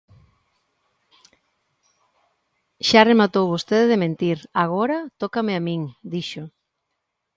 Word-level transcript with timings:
"Xa 2.87 3.01
rematou 3.11 3.45
vostede 3.53 3.85
de 3.91 3.97
mentir, 4.03 4.37
agora 4.63 4.97
tócame 5.21 5.53
a 5.55 5.61
min", 5.67 5.81
dixo. 6.13 6.43